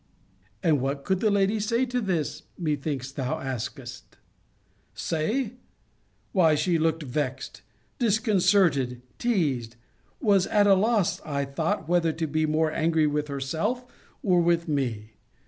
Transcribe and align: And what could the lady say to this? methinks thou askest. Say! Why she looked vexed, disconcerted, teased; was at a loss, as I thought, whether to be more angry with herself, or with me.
And 0.63 0.81
what 0.81 1.05
could 1.05 1.19
the 1.19 1.29
lady 1.29 1.59
say 1.59 1.85
to 1.85 2.01
this? 2.01 2.41
methinks 2.57 3.11
thou 3.11 3.37
askest. 3.39 4.17
Say! 4.95 5.57
Why 6.31 6.55
she 6.55 6.79
looked 6.79 7.03
vexed, 7.03 7.61
disconcerted, 7.99 9.03
teased; 9.19 9.75
was 10.19 10.47
at 10.47 10.65
a 10.65 10.73
loss, 10.73 11.19
as 11.19 11.25
I 11.27 11.45
thought, 11.45 11.87
whether 11.87 12.11
to 12.13 12.25
be 12.25 12.47
more 12.47 12.71
angry 12.71 13.05
with 13.05 13.27
herself, 13.27 13.85
or 14.23 14.41
with 14.41 14.67
me. 14.67 15.17